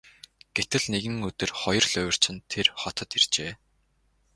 Гэтэл 0.55 0.83
нэгэн 0.93 1.15
өдөр 1.29 1.51
хоёр 1.61 1.85
луйварчин 1.91 2.37
тэр 2.51 2.67
хотод 2.81 3.09
иржээ. 3.17 3.51